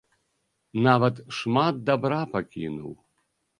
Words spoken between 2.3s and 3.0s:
пакінуў.